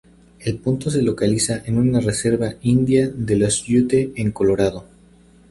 [0.39, 4.85] El punto se localiza en una reserva india de los Ute en Colorado.